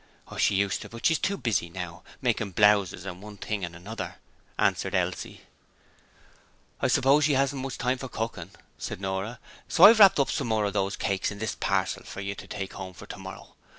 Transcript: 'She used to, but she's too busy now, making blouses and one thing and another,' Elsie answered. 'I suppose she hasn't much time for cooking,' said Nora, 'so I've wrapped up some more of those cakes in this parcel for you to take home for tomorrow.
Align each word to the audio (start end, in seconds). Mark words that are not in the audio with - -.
'She 0.35 0.55
used 0.55 0.81
to, 0.81 0.89
but 0.89 1.05
she's 1.05 1.19
too 1.19 1.37
busy 1.37 1.69
now, 1.69 2.01
making 2.23 2.49
blouses 2.49 3.05
and 3.05 3.21
one 3.21 3.37
thing 3.37 3.63
and 3.63 3.75
another,' 3.75 4.15
Elsie 4.57 4.87
answered. 4.89 5.41
'I 6.79 6.87
suppose 6.87 7.25
she 7.25 7.33
hasn't 7.33 7.61
much 7.61 7.77
time 7.77 7.99
for 7.99 8.09
cooking,' 8.09 8.49
said 8.79 8.99
Nora, 8.99 9.37
'so 9.67 9.83
I've 9.83 9.99
wrapped 9.99 10.19
up 10.19 10.31
some 10.31 10.47
more 10.47 10.65
of 10.65 10.73
those 10.73 10.95
cakes 10.95 11.29
in 11.29 11.37
this 11.37 11.53
parcel 11.53 12.01
for 12.01 12.19
you 12.19 12.33
to 12.33 12.47
take 12.47 12.73
home 12.73 12.95
for 12.95 13.05
tomorrow. 13.05 13.53